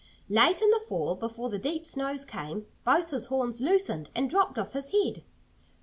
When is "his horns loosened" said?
3.11-4.09